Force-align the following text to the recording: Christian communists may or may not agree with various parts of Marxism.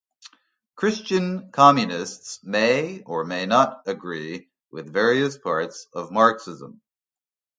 Christian 0.75 1.51
communists 1.51 2.39
may 2.43 3.03
or 3.03 3.23
may 3.23 3.45
not 3.45 3.83
agree 3.87 4.49
with 4.71 4.91
various 4.91 5.37
parts 5.37 5.85
of 5.93 6.09
Marxism. 6.11 6.81